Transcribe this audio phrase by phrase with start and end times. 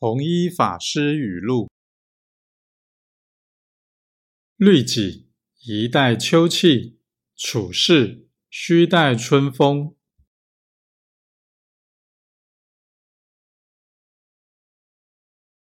[0.00, 1.68] 弘一法师语录：
[4.54, 5.32] 律己
[5.66, 7.00] 宜待秋气，
[7.34, 9.97] 处事须待春风。